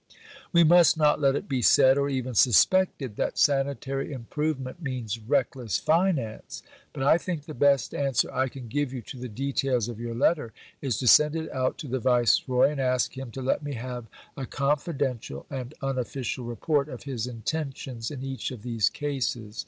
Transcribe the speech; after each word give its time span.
We 0.51 0.63
must 0.63 0.97
not 0.97 1.21
let 1.21 1.35
it 1.35 1.47
be 1.47 1.61
said, 1.61 1.95
or 1.95 2.09
even 2.09 2.33
suspected, 2.33 3.17
that 3.17 3.37
sanitary 3.37 4.11
improvement 4.13 4.81
means 4.81 5.19
reckless 5.19 5.77
finance.... 5.77 6.63
But 6.91 7.03
I 7.03 7.19
think 7.19 7.43
the 7.45 7.53
best 7.53 7.93
answer 7.93 8.33
I 8.33 8.47
can 8.47 8.67
give 8.67 8.91
you 8.91 9.03
to 9.03 9.17
the 9.19 9.29
details 9.29 9.87
of 9.87 9.99
your 9.99 10.15
letter 10.15 10.53
is 10.81 10.97
to 10.97 11.07
send 11.07 11.35
it 11.35 11.51
out 11.51 11.77
to 11.77 11.87
the 11.87 11.99
Viceroy, 11.99 12.71
and 12.71 12.81
ask 12.81 13.15
him 13.15 13.29
to 13.29 13.43
let 13.43 13.61
me 13.61 13.75
have 13.75 14.07
a 14.35 14.47
confidential 14.47 15.45
and 15.51 15.75
unofficial 15.83 16.45
report 16.45 16.89
of 16.89 17.03
his 17.03 17.27
intentions 17.27 18.09
in 18.09 18.23
each 18.23 18.49
of 18.49 18.63
these 18.63 18.89
cases. 18.89 19.59